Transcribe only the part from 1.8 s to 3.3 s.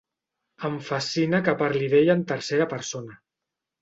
d'ella en tercera persona.